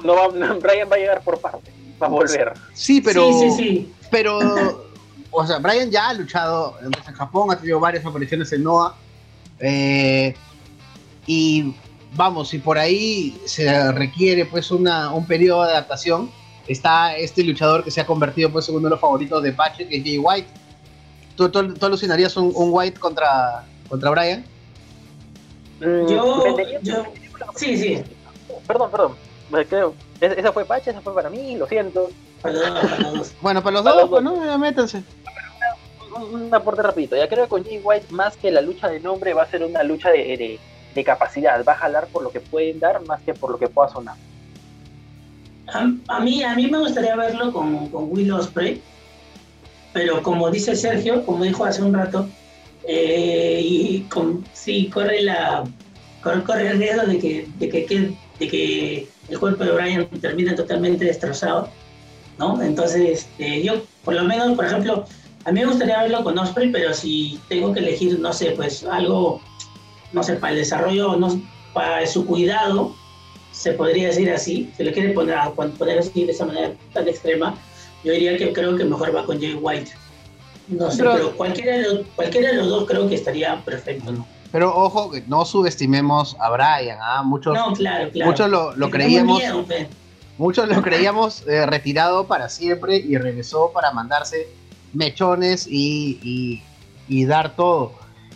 [0.05, 2.53] No, va, Brian va a llegar por parte, va a volver.
[2.75, 3.33] Sí, pero...
[3.33, 3.93] Sí, sí, sí.
[4.11, 4.39] Pero,
[5.31, 8.95] o sea, Brian ya ha luchado en Japón, ha tenido varias apariciones en Noah.
[9.61, 10.35] Eh,
[11.27, 11.75] y
[12.15, 16.31] vamos, si por ahí se requiere pues una, un periodo de adaptación,
[16.67, 19.87] está este luchador que se ha convertido pues en uno de los favoritos de Pache,
[19.87, 20.49] que es Jay White.
[21.37, 24.45] ¿Tú, tú, alucinarías un, un, White contra, contra Brian?
[25.81, 26.57] Yo,
[27.55, 28.03] Sí, sí.
[28.67, 29.13] Perdón, perdón.
[30.19, 30.33] Creo.
[30.33, 32.11] Esa fue Pache, esa fue para mí, lo siento.
[33.41, 34.59] Bueno, para los dos, pues, ¿no?
[34.59, 35.03] métanse.
[36.33, 37.17] Un, aporte rapidito.
[37.17, 39.63] Ya creo que con Jay White, más que la lucha de nombre, va a ser
[39.63, 40.59] una lucha de,
[40.95, 41.65] de, capacidad.
[41.65, 44.17] Va a jalar por lo que pueden dar más que por lo que pueda sonar.
[45.69, 48.81] A, mí, a mí me gustaría verlo con, con Will Ospreay,
[49.93, 52.27] pero como dice Sergio, como dijo hace un rato,
[52.85, 55.65] eh, y con, sí, corre la,
[56.23, 61.05] corre, el riesgo de que, de que, de que el cuerpo de Brian termine totalmente
[61.05, 61.69] destrozado,
[62.39, 62.63] ¿no?
[62.63, 65.05] Entonces, este, yo, por lo menos, por ejemplo,
[65.45, 68.85] a mí me gustaría verlo con Osprey, pero si tengo que elegir, no sé, pues
[68.85, 69.41] algo,
[70.13, 71.41] no sé, para el desarrollo, no,
[71.73, 72.95] para su cuidado,
[73.53, 77.57] se podría decir así, se le quiere poner, poner así de esa manera tan extrema,
[78.05, 79.91] yo diría que creo que mejor va con Jay White.
[80.69, 84.27] No sé, pero, cualquiera, de los, cualquiera de los dos creo que estaría perfecto, ¿no?
[84.51, 87.23] Pero ojo, no subestimemos a Brian, ¿ah?
[87.23, 87.57] Muchos,
[88.25, 89.43] muchos lo, creíamos.
[90.39, 94.49] muchos lo creíamos eh, retirado para siempre y regresó para mandarse
[94.95, 96.63] mechones y,
[97.27, 97.93] dar todo.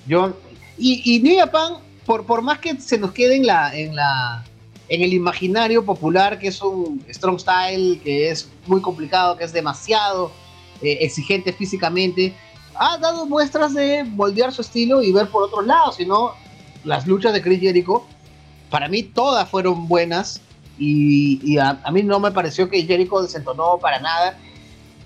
[0.07, 0.35] Yo,
[0.77, 4.45] y, y New Japan, por, por más que se nos quede en la, en la
[4.93, 9.53] en el imaginario popular que es un strong style, que es muy complicado, que es
[9.53, 10.31] demasiado
[10.83, 12.35] eh, exigente físicamente,
[12.75, 16.33] ha dado muestras de moldear su estilo y ver por otro lado, sino
[16.85, 18.05] las luchas de Chris Jericho,
[18.71, 20.41] para mí todas fueron buenas
[20.79, 24.39] y, a, mí no me pareció que Jericho desentonó para nada.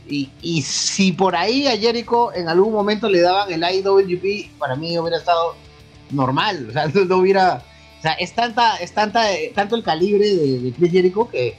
[0.09, 4.77] Y, y, si por ahí a Jericho en algún momento le daban el IWGP, para
[4.77, 5.57] mí hubiera estado
[6.11, 6.69] normal.
[6.71, 7.63] O sea, no, hubiera.
[7.99, 9.25] O sea, es, tanta, es tanta,
[9.55, 11.57] tanto el calibre de, de Chris Jericho que,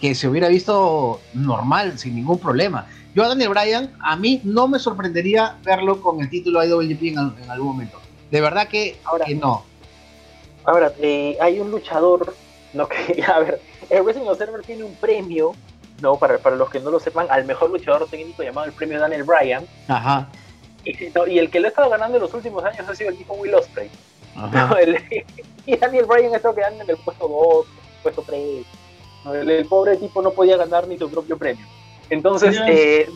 [0.00, 2.86] que se hubiera visto normal, sin ningún problema.
[3.14, 7.34] Yo a Daniel Bryan, a mí no me sorprendería verlo con el título IWGP en,
[7.42, 8.00] en algún momento.
[8.30, 9.64] De verdad que, ahora, que no.
[10.64, 12.34] Ahora, eh, hay un luchador,
[12.72, 15.54] no que, a ver, el Wrestling Observer tiene un premio
[16.00, 16.16] ¿no?
[16.16, 19.24] Para, para los que no lo sepan, al mejor luchador técnico llamado el premio Daniel
[19.24, 19.66] Bryan.
[19.88, 20.28] Ajá.
[20.84, 23.10] Y, no, y, el que lo ha estado ganando en los últimos años ha sido
[23.10, 23.90] el tipo Will Ospreay.
[24.34, 24.98] No, el,
[25.66, 27.66] y Daniel Bryan ha estado quedando en el puesto 2,
[28.02, 28.66] puesto 3.
[29.24, 29.34] ¿no?
[29.34, 31.66] El, el, pobre tipo no podía ganar ni su propio premio.
[32.10, 33.08] Entonces, eh,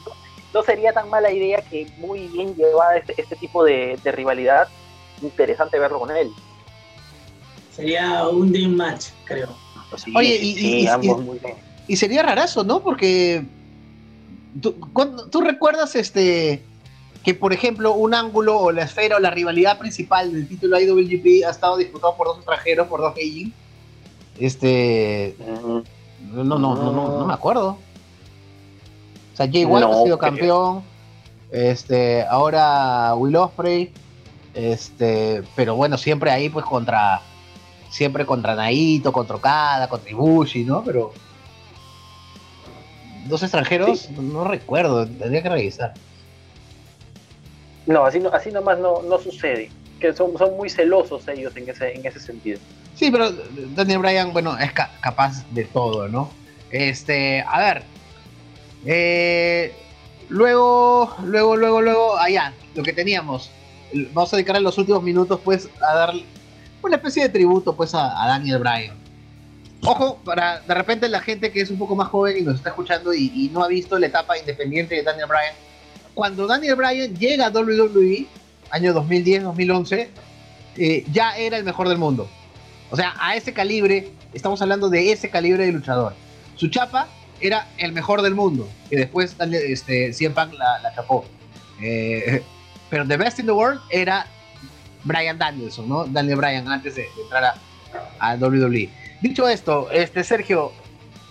[0.53, 4.69] no sería tan mala idea que muy bien llevada este, este tipo de, de, rivalidad.
[5.23, 6.31] Interesante verlo con él.
[7.73, 9.49] Sería un dream match, creo.
[9.97, 12.81] Sí, Oye, y, sí, y, ambos muy bien y sería rarazo, ¿no?
[12.81, 13.45] Porque
[14.61, 14.75] tú,
[15.31, 16.63] tú, recuerdas este
[17.23, 21.47] que, por ejemplo, un ángulo o la esfera o la rivalidad principal del título IWGP
[21.47, 23.53] ha estado disputado por dos extranjeros, por dos Heijin.
[24.39, 25.37] Este.
[25.39, 27.79] No, no, no, no, no, me acuerdo.
[29.35, 30.85] O sea, Jay White no, ha sido campeón.
[31.51, 33.93] Este, ahora Will Ospreay.
[34.55, 37.21] Este, pero bueno, siempre ahí pues contra.
[37.91, 40.83] Siempre contra Naito, contra Okada, contra Ibushi, ¿no?
[40.83, 41.13] Pero
[43.27, 44.15] dos extranjeros, sí.
[44.19, 45.95] no recuerdo, tendría que revisar.
[47.87, 49.71] No, así, no, así nomás no, no sucede.
[50.01, 52.59] Que son, son muy celosos ellos en ese, en ese sentido.
[52.95, 53.31] Sí, pero
[53.77, 56.31] Daniel Bryan, bueno, es ca capaz de todo, ¿no?
[56.71, 57.94] Este, a ver.
[58.87, 59.73] Eh,
[60.29, 63.51] luego, luego, luego, luego, allá, lo que teníamos.
[64.13, 66.15] Vamos a dedicar los últimos minutos, pues, a dar
[66.83, 69.05] una especie de tributo, pues, a, a Daniel Bryan
[69.85, 72.71] ojo, para de repente la gente que es un poco más joven y nos está
[72.71, 75.55] escuchando y, y no ha visto la etapa independiente de Daniel Bryan,
[76.15, 78.27] cuando Daniel Bryan llega a WWE,
[78.71, 80.09] año 2010-2011,
[80.77, 82.29] eh, ya era el mejor del mundo.
[82.91, 86.15] O sea, a ese calibre, estamos hablando de ese calibre de luchador.
[86.57, 87.09] Su chapa
[87.41, 91.25] era el mejor del mundo, que después este, CM Punk la, la chapó.
[91.81, 92.43] Eh,
[92.91, 94.27] pero The Best in the World era
[95.05, 96.05] Brian Danielson, ¿no?
[96.05, 97.55] Daniel Bryan antes de, entrar
[98.19, 98.89] a, WWE.
[99.21, 100.73] Dicho esto, este Sergio,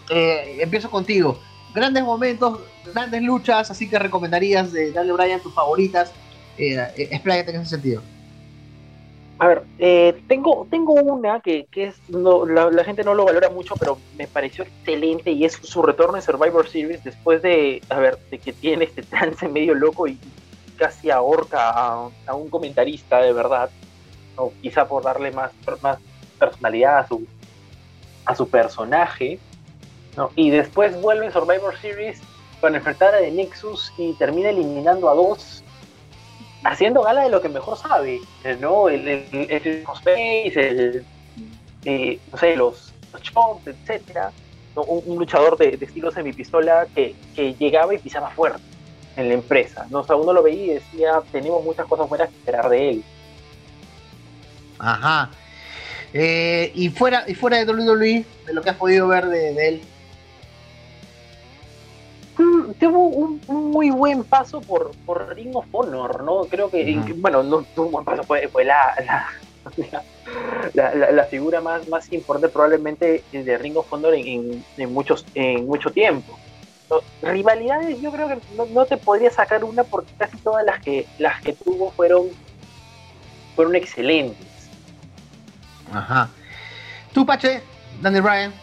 [0.10, 1.40] eh, empiezo contigo.
[1.74, 2.60] Grandes momentos,
[2.94, 6.12] grandes luchas, así que recomendarías de Daniel Bryan tus favoritas.
[6.58, 8.04] Eh, eh, expláyate en ese sentido.
[9.40, 13.50] A ver, eh, tengo, tengo una que, que es no, la, gente no lo valora
[13.50, 17.98] mucho, pero me pareció excelente y es su retorno en Survivor Series después de, a
[18.00, 20.20] ver, de que tiene este trance medio loco y
[20.78, 23.70] casi ahorca a, a un comentarista de verdad,
[24.36, 25.98] o quizá por darle más, más
[26.40, 27.26] personalidad a su,
[28.26, 29.40] a su personaje,
[30.16, 30.32] ¿no?
[30.36, 32.22] y después vuelve en Survivor Series
[32.62, 35.63] para enfrentar a The Nexus y termina eliminando a dos,
[36.64, 38.22] haciendo gala de lo que mejor sabe,
[38.60, 38.90] ¿no?
[38.90, 41.06] El, el, cosplays, el,
[41.86, 44.32] eh, no sé, los, los chops, etcétera.
[44.76, 48.64] Un, luchador de, estilo semipistola que, que llegaba y pisaba fuerte
[49.16, 49.86] en la empresa.
[49.92, 50.00] ¿no?
[50.00, 53.04] O sea, uno lo veía y decía, tenemos muchas cosas buenas que esperar de él.
[54.80, 55.30] Ajá.
[56.12, 59.82] Eh, y, fuera, y fuera de WWE, de lo que has podido ver de él.
[62.84, 66.42] Tuvo un, un, muy buen paso por, por Ring of Honor, ¿no?
[66.50, 67.22] Creo que, uh -huh.
[67.22, 68.94] bueno, no tuvo un buen paso, fue, fue la,
[69.78, 70.04] la,
[70.74, 74.94] la, la, la, figura más, más importante probablemente de Ring of Honor en, en, en
[74.94, 76.38] muchos, en mucho tiempo.
[77.22, 81.08] Rivalidades, yo creo que no, no, te podría sacar una porque casi todas las que,
[81.20, 82.28] las que tuvo fueron,
[83.56, 84.70] fueron excelentes.
[85.94, 86.30] Ajá.
[87.14, 87.62] ¿Tú, Pache?
[88.02, 88.54] Daniel Bryan.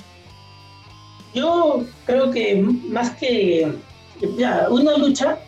[1.33, 3.73] Yo creo que más que
[4.39, 5.39] ya, una lucha,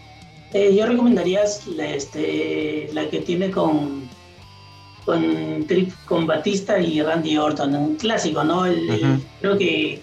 [0.52, 1.42] eh, yo recomendaría
[1.76, 4.08] la, este, la que tiene con,
[5.04, 5.66] con,
[6.06, 8.66] con Batista y Randy Orton, un clásico, ¿no?
[8.66, 9.20] El, uh -huh.
[9.40, 10.00] Creo que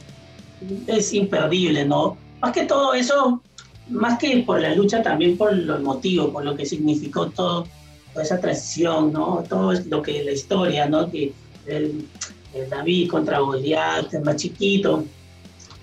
[0.88, 2.18] es imperdible, ¿no?
[2.42, 3.42] Más que todo eso,
[3.90, 7.66] más que por la lucha, también por los motivos, por lo que significó todo,
[8.14, 9.44] toda esa transición, ¿no?
[9.48, 11.10] Todo lo que la historia, ¿no?
[11.10, 11.34] Que
[11.68, 12.08] el,
[12.54, 15.04] el David contra Goliat, el más chiquito,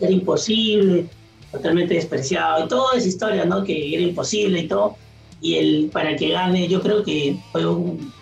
[0.01, 1.07] era imposible,
[1.57, 3.65] totalmente despreciado, y toda esa historia, ¿no?
[3.65, 4.97] Que era imposible y todo,
[5.41, 8.13] y el, para que gane, yo creo que fue un,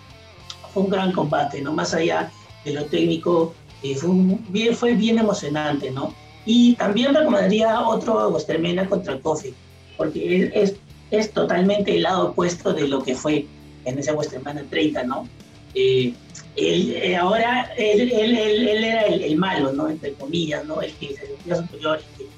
[0.73, 1.73] fue un gran combate, ¿no?
[1.73, 2.31] Más allá
[2.65, 6.15] de lo técnico, eh, fue, un, bien, fue bien emocionante, ¿no?
[6.47, 9.55] Y también recomendaría otro Westermena contra Kofi,
[9.97, 10.75] porque es,
[11.11, 13.47] es, totalmente el lado opuesto de lo que fue
[13.85, 15.29] en ese Westermana 30, ¿no?
[15.75, 16.13] Eh,
[16.57, 19.89] él, eh, ahora él, él, él era el, el, malo, ¿no?
[19.89, 20.81] Entre comillas, ¿no?
[20.83, 22.34] El que se sentía superior, el que,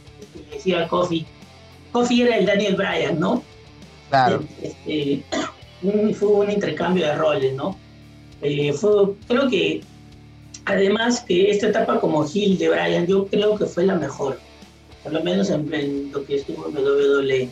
[0.56, 1.26] decía Kofi,
[1.92, 3.42] Kofi era el Daniel Bryan, ¿no?
[4.10, 4.42] Claro.
[4.62, 5.22] Este,
[6.14, 7.76] fue un intercambio de roles, ¿no?
[8.42, 9.80] Eh, fue, creo que,
[10.64, 14.38] además que esta etapa como Hill de Bryan, yo creo que fue la mejor,
[15.02, 17.48] por lo menos en, lo que estuvo en WWE.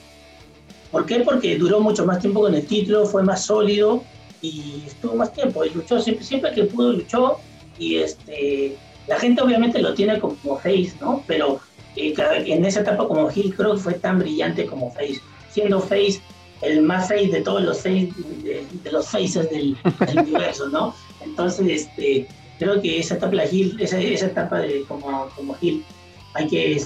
[0.91, 1.21] ¿Por qué?
[1.21, 4.05] Porque duró mucho más tiempo con el título, fue más sólido
[4.43, 5.65] y estuvo más tiempo.
[5.65, 7.39] Y luchó siempre, siempre que pudo, luchó.
[7.79, 8.77] Y este,
[9.09, 11.25] la gente obviamente lo tiene como face, ¿no?
[11.27, 11.61] Pero
[11.97, 15.21] en esa etapa como Hill creo que fue tan brillante como face.
[15.51, 16.21] Siendo face
[16.63, 18.11] el más face de todos los face,
[18.43, 19.77] de, los faces del,
[20.17, 20.95] universo, ¿no?
[21.21, 22.27] Entonces, este,
[22.59, 25.85] creo que esa etapa de Hill, esa, esa etapa de como, como Hill,
[26.35, 26.83] hay que,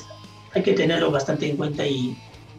[0.54, 2.16] hay que tenerlo bastante en cuenta y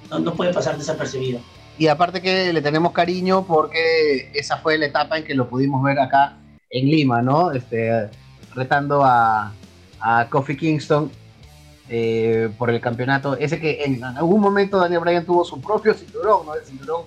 [0.09, 1.39] no, no puede pasar desapercibido.
[1.77, 5.81] Y aparte que le tenemos cariño porque esa fue la etapa en que lo pudimos
[5.83, 6.37] ver acá
[6.69, 7.51] en Lima, ¿no?
[7.51, 8.09] Este,
[8.53, 9.53] retando a,
[10.01, 11.09] a Kofi Kingston
[11.89, 13.35] eh, por el campeonato.
[13.35, 16.53] Ese que en algún momento Daniel Bryan tuvo su propio cinturón, ¿no?
[16.53, 17.01] El cinturón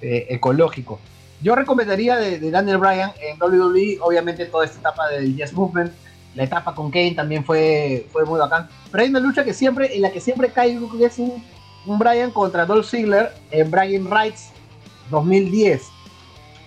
[0.00, 0.98] eh, ecológico.
[1.42, 5.92] Yo recomendaría de, Daniel Bryan en WWE, obviamente toda esta etapa del Yes Movement,
[6.34, 8.68] la etapa con Kane también fue, fue muy bacán.
[8.90, 10.88] Pero hay una lucha que siempre, en la que siempre cae un,
[11.84, 14.50] un Bryan contra Dolph Ziggler en Bryan Rights
[15.10, 15.82] 2010.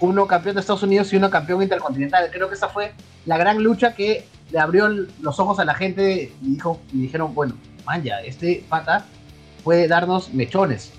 [0.01, 2.29] Uno campeón de Estados Unidos y uno campeón intercontinental.
[2.31, 2.93] Creo que esa fue
[3.25, 7.33] la gran lucha que le abrió los ojos a la gente y, dijo, y dijeron,
[7.33, 7.55] bueno,
[8.03, 9.05] ya este pata
[9.63, 10.91] puede darnos mechones.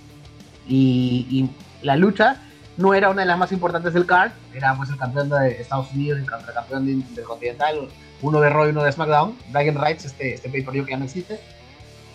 [0.68, 1.48] Y,
[1.82, 2.38] la lucha
[2.78, 5.92] no era una de las más importantes del card, era pues el campeón de Estados
[5.92, 7.88] Unidos, el campeón del Continental,
[8.22, 10.92] uno de Raw y uno de SmackDown, Dragon Rights, este, este pay per view que
[10.92, 11.38] ya no existe.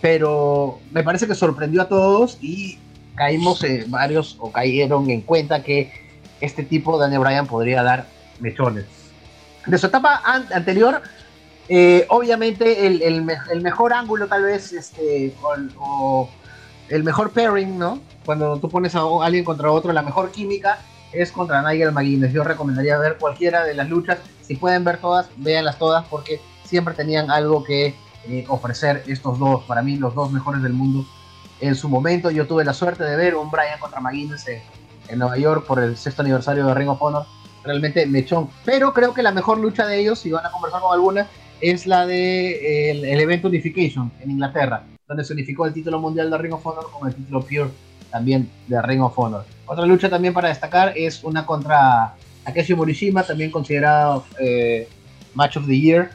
[0.02, 2.80] Pero me parece que sorprendió a todos y
[3.16, 5.94] caímos varios, o cayeron en cuenta que
[6.42, 8.08] este tipo, Daniel Bryan, podría dar
[8.40, 8.86] mechones.
[9.68, 11.02] De su etapa anterior,
[11.74, 13.22] eh, obviamente el,
[13.62, 15.34] mejor ángulo tal vez, este,
[16.90, 18.02] el mejor pairing, ¿no?
[18.26, 20.80] Cuando tú pones a alguien contra otro, la mejor química
[21.14, 22.34] es contra Nigel McGuinness.
[22.34, 24.18] Yo recomendaría ver cualquiera de las luchas.
[24.42, 27.96] Si pueden ver todas, véanlas todas porque siempre tenían algo que
[28.28, 29.64] eh, ofrecer estos dos.
[29.64, 31.06] Para mí, los dos mejores del mundo
[31.62, 32.32] en su momento.
[32.32, 34.62] Yo tuve la suerte de ver un Brian contra McGuinness en,
[35.08, 37.26] en Nueva York por el sexto aniversario de Ring of Honor.
[37.64, 38.50] Realmente mechón.
[38.66, 41.30] Pero creo que la mejor lucha de ellos, si van a conversar con alguna,
[41.62, 46.38] es la de el, evento Unification en Inglaterra, donde se unificó el título mundial de
[46.38, 47.70] Ring of Honor con el título Pure
[48.12, 49.46] también de Ring of Honor.
[49.66, 54.88] Otra lucha también para destacar es una contra Takeshi Morishima, también considerado eh,
[55.34, 56.12] Match of the Year,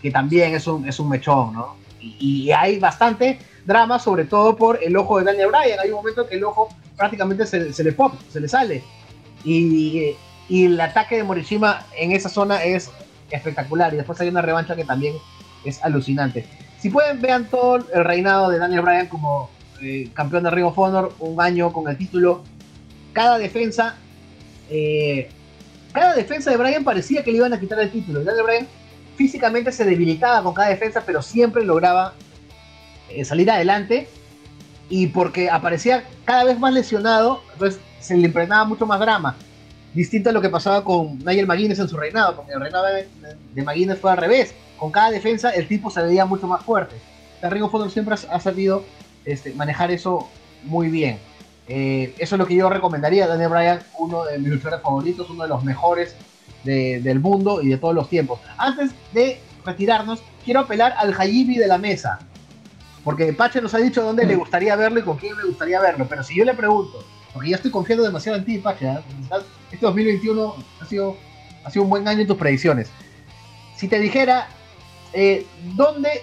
[0.00, 1.76] que también es un, es un mechón, ¿no?
[2.00, 5.78] Y, hay bastante drama, sobre todo por el ojo de Daniel Bryan.
[5.80, 8.82] Hay un momento que el ojo prácticamente se, se le pop, se le sale.
[9.44, 10.14] Y,
[10.48, 12.90] y el ataque de Morishima en esa zona es
[13.30, 13.92] espectacular.
[13.92, 15.16] Y después hay una revancha que también
[15.64, 16.46] es alucinante.
[16.78, 19.50] Si pueden, vean todo el reinado de Daniel Bryan como
[19.82, 22.42] eh, campeón de Ring of Honor, un año con el título.
[23.12, 23.96] Cada defensa,
[24.70, 25.28] eh,
[25.92, 28.24] cada defensa de Bryan parecía que le iban a quitar el título.
[28.24, 28.68] Daniel Bryan
[29.16, 32.14] físicamente se debilitaba con cada defensa, pero siempre lograba
[33.10, 34.08] eh, salir adelante.
[34.88, 39.36] Y porque aparecía cada vez más lesionado, entonces se le impregnaba mucho más drama
[39.94, 43.62] distinto a lo que pasaba con Nigel McGuinness en su reinado, porque el reinado de,
[43.62, 44.54] McGuinness fue al revés.
[44.76, 46.96] Con cada defensa el tipo se veía mucho más fuerte.
[47.42, 48.84] El Ring of siempre ha, sabido
[49.24, 50.28] este, manejar eso
[50.64, 51.18] muy bien.
[51.68, 53.26] Eh, eso es lo que yo recomendaría.
[53.26, 56.16] Daniel Bryan, uno de mis luchadores favoritos, uno de los mejores
[56.64, 58.40] del mundo y de todos los tiempos.
[58.58, 62.18] Antes de retirarnos, quiero apelar al Hayibi de la mesa.
[63.02, 66.06] Porque Pache nos ha dicho dónde le gustaría verlo y con quién le gustaría verlo.
[66.08, 68.86] Pero si yo le pregunto, porque ya estoy confiando demasiado en ti, Pache.
[68.86, 68.98] ¿eh?
[69.80, 71.16] Este 2021 ha sido,
[71.64, 72.90] ha sido un buen año en tus predicciones.
[73.78, 74.46] Si te dijera,
[75.14, 76.22] eh, ¿dónde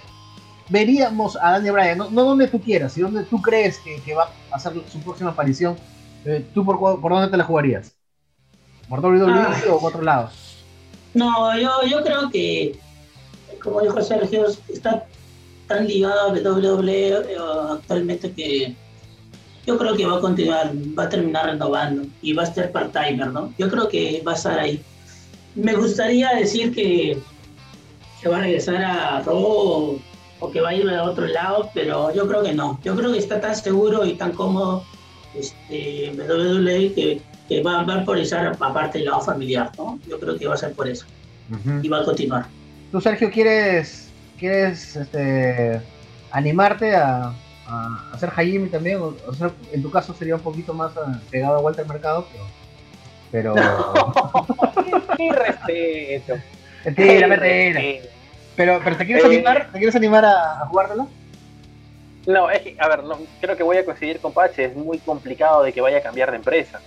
[0.69, 1.97] veríamos a Daniel Bryan?
[1.97, 5.75] No, donde tú quieras, sino donde tú crees que, va a hacer su próxima aparición.
[6.23, 7.95] Eh, ¿Tú por, por, dónde te la jugarías?
[8.87, 9.55] ¿Por WWE ah.
[9.71, 10.29] o por otro lado?
[11.15, 12.79] No, yo, yo creo que,
[13.63, 15.07] como dijo Sergio, está
[15.67, 17.37] tan ligado a WWE eh,
[17.71, 18.75] actualmente que
[19.67, 23.27] yo creo que va a continuar, va a terminar renovando y va a ser part-timer,
[23.27, 23.53] ¿no?
[23.57, 24.81] Yo creo que va a estar ahí.
[25.55, 27.17] Me gustaría decir que,
[28.21, 29.99] que va a regresar a Raw
[30.39, 32.79] o, que va a ir a otro lado, pero yo creo que no.
[32.81, 34.85] Yo creo que está tan seguro y tan cómodo
[35.35, 39.99] este, WWE que, que va, a por esa aparte del lado familiar, ¿no?
[40.07, 41.05] Yo creo que va a ser por eso.
[41.81, 42.45] Y va a continuar.
[42.91, 45.81] ¿Tú, Sergio, quieres, quieres este,
[46.31, 47.33] animarte a,
[47.67, 49.13] a hacer Jaime también, o,
[49.71, 52.27] en tu caso sería un poquito más ah, pegado a Walter Mercado,
[53.31, 53.53] pero...
[53.53, 53.55] pero...
[55.17, 56.35] ¡Qué respeto!
[56.85, 57.81] Mentira, mentira.
[58.55, 59.69] Pero, pero ¿te quieres eh, animar?
[59.71, 61.07] ¿Te quieres animar a, a jugártelo?
[62.27, 64.97] No, es que, a ver, no, creo que voy a coincidir con Pache, es muy
[64.97, 66.81] complicado de que vaya a cambiar de empresa,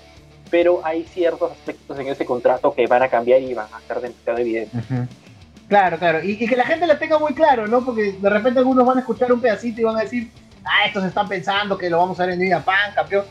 [0.51, 4.01] pero hay ciertos aspectos en ese contrato que van a cambiar y van a ser
[4.01, 4.85] demasiado evidentes.
[5.69, 7.83] Claro, claro, y, que la gente la tenga muy claro, ¿no?
[7.83, 10.29] Porque de repente algunos van a escuchar un pedacito y van a decir,
[10.65, 13.25] ah, estos están pensando que lo vamos a ver en New Pan, campeón,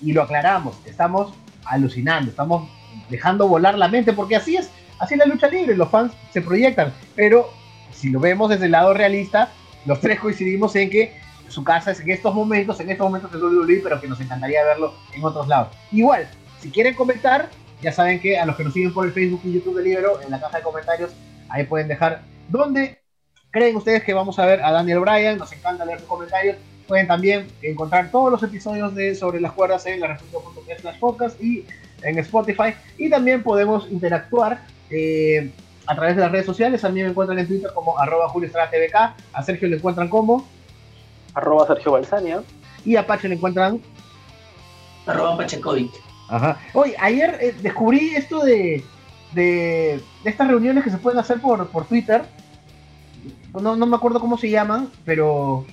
[0.00, 1.32] y, lo aclaramos, estamos
[1.64, 2.68] alucinando, estamos
[3.08, 6.42] dejando volar la mente, porque así es, así es la lucha libre, los fans se
[6.42, 7.50] proyectan, pero
[7.92, 9.50] si lo vemos desde el lado realista,
[9.84, 13.40] los tres coincidimos en que su casa es en estos momentos, en estos momentos es
[13.40, 15.68] WWE, pero que nos encantaría verlo en otros lados.
[15.92, 16.28] Igual,
[16.60, 17.48] si quieren comentar,
[17.80, 20.20] ya saben que a los que nos siguen por el Facebook y YouTube de Libero,
[20.22, 21.12] en la caja de comentarios,
[21.48, 23.00] ahí pueden dejar dónde
[23.56, 25.38] creen ustedes que vamos a ver a Daniel Bryan.
[25.38, 26.58] Nos encanta leer sus comentarios.
[26.86, 30.08] Pueden también encontrar todos los episodios de Sobre las Cuerdas en la
[30.84, 31.64] las podcast y
[32.02, 32.74] en Spotify.
[32.98, 35.50] Y también podemos interactuar eh,
[35.86, 36.84] a través de las redes sociales.
[36.84, 38.30] A mí me encuentran en Twitter como arroba
[39.32, 40.46] A Sergio le encuentran como
[41.32, 42.42] arroba Sergio Balsania.
[42.84, 43.80] Y a Pache le encuentran
[45.06, 45.92] arroba Pachecovic.
[46.28, 46.58] Ajá.
[46.74, 48.84] Oye, ayer eh, descubrí esto de,
[49.32, 52.22] de, estas reuniones que se pueden hacer por, por Twitter.
[53.60, 55.64] No, no me acuerdo cómo se llaman, pero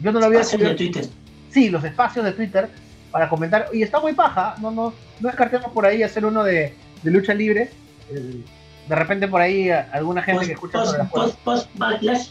[0.00, 1.06] yo no lo había Espacios de Twitter.
[1.50, 2.68] Sí, los espacios de Twitter
[3.10, 3.68] para comentar.
[3.72, 7.34] Y está muy paja, no, no, no descartemos por ahí hacer uno de, de lucha
[7.34, 7.70] libre.
[8.10, 8.42] Eh,
[8.88, 12.30] de repente por ahí alguna gente que escucha post, post, backlash.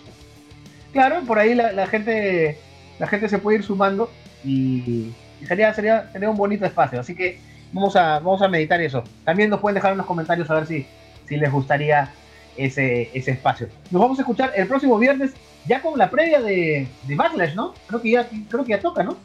[0.91, 2.59] Claro, por ahí la, la gente
[2.99, 4.09] la gente se puede ir sumando
[4.43, 5.13] y,
[5.47, 6.99] sería, sería, sería un bonito espacio.
[6.99, 7.39] Así que
[7.71, 9.03] vamos a, vamos a meditar eso.
[9.25, 10.85] También nos pueden dejar en los comentarios a ver si,
[11.27, 12.11] si les gustaría
[12.57, 13.67] ese, ese espacio.
[13.91, 15.31] Nos vamos a escuchar el próximo viernes
[15.65, 17.73] ya con la previa de, de Backlash, ¿no?
[17.87, 19.17] Creo que ya, creo que ya toca, ¿no?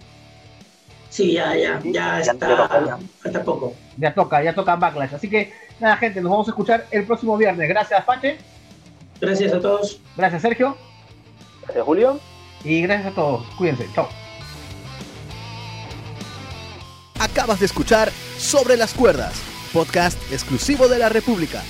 [1.11, 2.99] Sí, ya, ya, ya está.
[3.23, 3.75] Falta poco.
[3.97, 5.15] Ya toca, ya toca Backlash.
[5.15, 7.69] Así que, nada, gente, nos vamos a escuchar el próximo viernes.
[7.69, 8.39] Gracias, Pache.
[9.21, 10.01] Gracias a todos.
[10.17, 10.77] Gracias, Sergio.
[11.63, 12.21] Gracias, Julio.
[12.65, 13.47] Y gracias a todos.
[13.57, 13.87] Cuídense.
[13.95, 14.09] Chao.
[17.19, 21.63] Acabas de escuchar Sobre las Cuerdas, podcast exclusivo de la República.